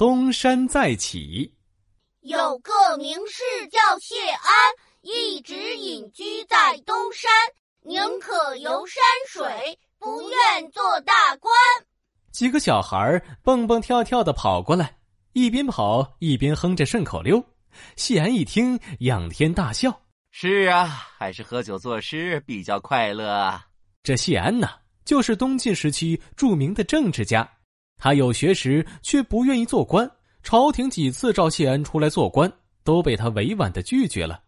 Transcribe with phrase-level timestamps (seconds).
[0.00, 1.54] 东山再起。
[2.22, 4.50] 有个名士叫谢安，
[5.02, 7.30] 一直隐居在东山，
[7.82, 11.52] 宁可游山水，不愿做大官。
[12.32, 14.96] 几个小孩蹦蹦跳跳的跑过来，
[15.34, 17.44] 一边跑一边哼着顺口溜。
[17.94, 20.00] 谢安一听，仰天大笑
[20.32, 20.86] ：“是啊，
[21.18, 23.66] 还是喝酒作诗比较快乐啊！”
[24.02, 24.66] 这谢安呢，
[25.04, 27.46] 就是东晋时期著名的政治家，
[28.00, 30.10] 他有学识，却不愿意做官。
[30.42, 32.50] 朝廷几次召谢安出来做官，
[32.82, 34.40] 都被他委婉的拒绝了。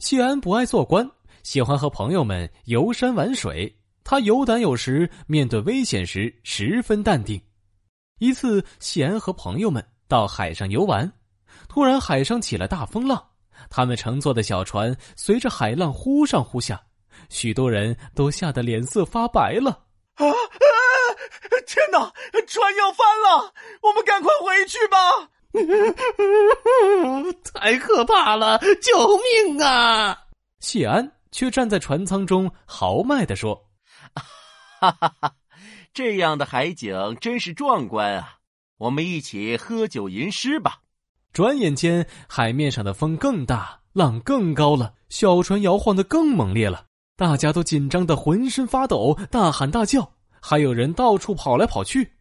[0.00, 1.08] 谢安不爱做官，
[1.44, 3.72] 喜欢和朋友们游山玩水。
[4.02, 7.40] 他有胆有识，面对危险时十分淡定。
[8.18, 11.10] 一次，谢安和朋友们到海上游玩，
[11.68, 13.22] 突然海上起了大风浪，
[13.70, 16.82] 他们乘坐的小船随着海浪忽上忽下，
[17.28, 19.70] 许多人都吓得脸色发白了。
[20.14, 20.26] 啊！
[21.70, 22.12] 天哪，
[22.48, 23.54] 船要翻了！
[23.80, 24.98] 我们赶快回去吧！
[27.54, 28.58] 太可怕了！
[28.82, 30.24] 救命啊！
[30.58, 33.68] 谢安却站在船舱中豪迈的说
[34.80, 35.34] ：“哈哈哈，
[35.94, 38.38] 这样的海景真是壮观啊！
[38.78, 40.80] 我们一起喝酒吟诗吧。”
[41.32, 50.14] 转眼间，海面上的风更大，浪更高了，小船摇晃的更猛烈了，大家都紧张的浑身发抖，大喊大叫。
[50.40, 52.12] 还有人到处跑来跑去。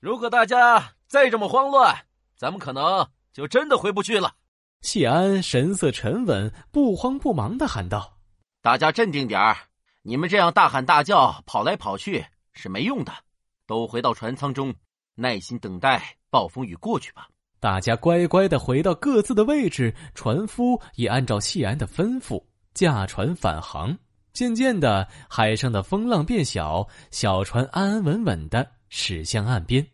[0.00, 1.96] 如果大家再这么慌乱，
[2.36, 4.34] 咱们可能就真的回不去了。
[4.80, 8.16] 谢安神色沉稳，不慌不忙的喊道
[8.62, 9.56] ：“大家镇定点儿，
[10.02, 13.12] 你们这样大喊大叫、跑来跑去是没用的，
[13.66, 14.72] 都回到船舱中，
[15.16, 17.28] 耐心等待暴风雨过去吧。”
[17.60, 22.40] 大家乖乖的回到各自的位置，船夫也按照谢安的吩咐
[22.72, 23.98] 驾船返航。
[24.38, 29.84] 渐渐的，海上的风浪变小，小船安安稳稳的驶向岸边。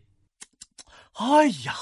[1.13, 1.73] 哎呀，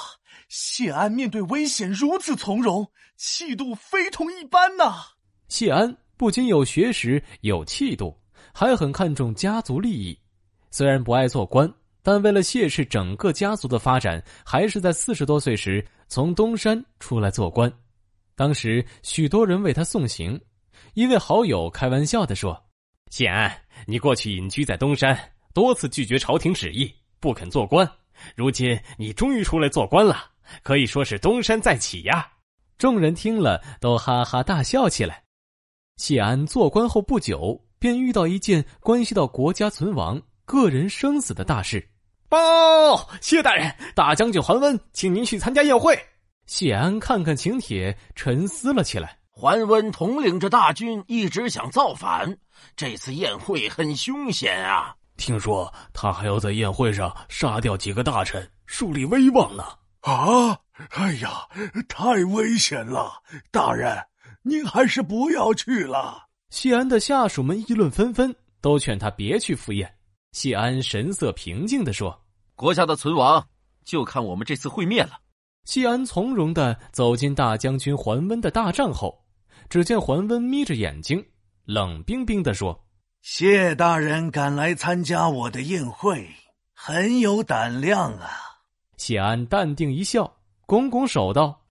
[0.48, 4.94] 谢安面对危险如此从容，气度非同一般呐！
[5.50, 8.18] 谢安不仅有学识、有气度，
[8.54, 10.18] 还很看重家族利益。
[10.72, 11.70] 虽然不爱做官，
[12.02, 17.70] 但为了谢氏整个家族的发展，还是在四十多岁时从东山出来做官。
[18.36, 20.40] 当时许多人为他送行。
[20.94, 22.66] 一位好友开玩笑的说
[23.10, 23.52] ：“谢安，
[23.88, 25.18] 你过去隐居在东山，
[25.52, 27.90] 多次拒绝朝廷旨意，不肯做官。
[28.36, 30.24] 如今你终于出来做官了，
[30.62, 32.28] 可以说是东山再起呀！”
[32.78, 35.24] 众人听了都哈哈大笑起来。
[35.98, 41.84] 谢安做官后不久，便遇到一件关系到国家存亡、个人生死的大事。
[42.30, 45.98] 报，谢大人，大将军桓温请您去参加宴会。
[46.46, 49.18] 谢安看看请帖，沉思了起来。
[49.36, 52.38] 桓温统领着大军，一直想造反。
[52.76, 54.96] 这次宴会很凶险啊！
[55.18, 59.64] 听说他还要在宴会上杀掉几个大臣，树立威望呢。
[60.02, 60.56] 啊！
[60.92, 61.48] 哎呀，
[61.90, 63.12] 太危险了！
[63.52, 63.98] 大人，
[64.44, 66.28] 您还是不要去了。
[66.52, 69.92] 谢安的下属们议论纷纷，都劝他别去赴宴。
[70.32, 72.24] 谢安神色平静的说
[72.56, 73.44] ：“国家的存亡，
[73.84, 75.14] 就看我们这次会面了。”
[75.66, 79.23] 谢安从容的走进大将军桓温的大帐后。
[79.74, 81.26] 只见桓温眯着眼睛，
[81.66, 82.80] 冷冰冰的说
[83.24, 86.30] ：“谢大人敢来参加我的宴会，
[86.76, 88.30] 很有胆量啊。”
[88.98, 90.32] 谢安淡定一笑，
[90.68, 91.66] 拱拱手道：“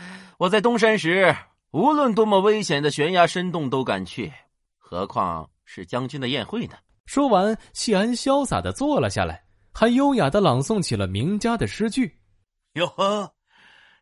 [0.38, 1.34] 我在东山时，
[1.72, 4.32] 无论多么危险的悬崖深洞都敢去，
[4.78, 9.42] 何况是将军的宴会呢？”说完，谢安潇洒的坐了下来，
[9.72, 12.16] 还优雅的朗诵起了名家的诗句
[12.74, 13.34] ：“哟呵，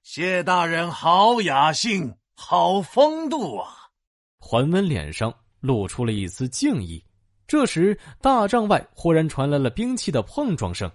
[0.03, 3.69] 谢大人好雅兴。”好风度啊！
[4.38, 7.03] 桓温脸上露出了一丝敬意。
[7.47, 10.91] 这时，大帐外忽然传来了兵器的碰撞声，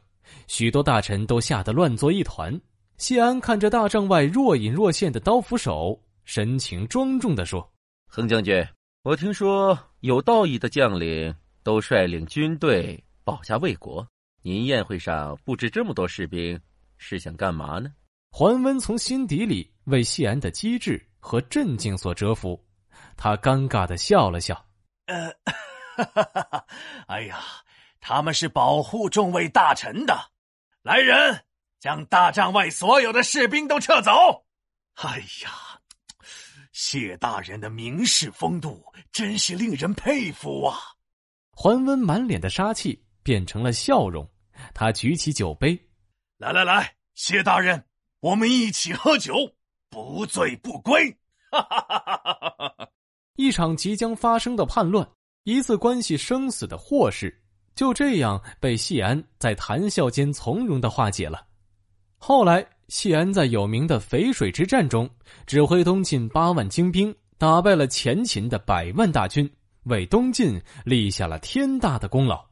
[0.47, 2.59] 许多大臣都吓得乱作一团。
[2.97, 7.71] 谢安看着大帐外若隐若现的刀斧手，神情庄重的说
[8.09, 8.65] ：“恒将军，
[9.03, 14.05] 我听说有道义的将领都率领军队保家卫国，
[14.41, 16.59] 您宴会上布置这么多士兵，
[16.97, 17.91] 是想干嘛呢？”
[18.31, 21.01] 桓温从心底里为谢安的机智。
[21.27, 22.65] 和镇静所折服，
[23.18, 24.65] 他尴尬的笑了笑。
[25.07, 25.29] 呃，
[25.97, 26.65] 哈哈哈哈
[27.07, 27.44] 哎呀，
[28.00, 30.18] 他们是保护众位大臣的。
[30.83, 31.44] 来人，
[31.81, 34.45] 将大帐外所有的士兵都撤走。
[34.94, 35.51] 哎呀，
[36.71, 38.81] 谢大人的名士风度
[39.12, 40.79] 真是令人佩服啊！
[41.51, 44.31] 桓温满脸的杀气变成了笑容，
[44.74, 45.77] 他举起酒杯，
[46.38, 47.83] 来来来，谢大人，
[48.21, 49.56] 我们一起喝酒。
[49.89, 51.10] 不醉不归！
[51.51, 52.89] 哈哈哈哈哈哈
[53.36, 55.07] 一场即将发生的叛乱，
[55.44, 57.34] 一次关系生死的祸事，
[57.75, 61.45] 就这样被谢安在谈笑间从容的化解了。
[62.18, 65.10] 后来，谢安在有名的淝水之战中，
[65.45, 69.50] 指挥东晋八万精兵，打败了前秦的百万大军，
[69.84, 72.44] 为东晋立下了天大的功劳。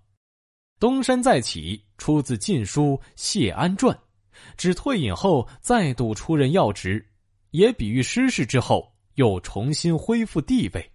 [0.80, 3.96] 东山再起出自《晋书·谢安传》，
[4.56, 7.04] 指退隐后再度出任要职，
[7.56, 10.92] 也比喻失势之后又重新恢复地位。